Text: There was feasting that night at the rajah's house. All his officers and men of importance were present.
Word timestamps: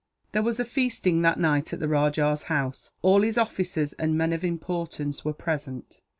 There 0.31 0.41
was 0.41 0.59
feasting 0.59 1.21
that 1.21 1.39
night 1.39 1.73
at 1.73 1.79
the 1.79 1.87
rajah's 1.87 2.45
house. 2.49 2.89
All 3.03 3.21
his 3.21 3.37
officers 3.37 3.93
and 3.99 4.17
men 4.17 4.33
of 4.33 4.43
importance 4.43 5.23
were 5.23 5.31
present. 5.31 6.01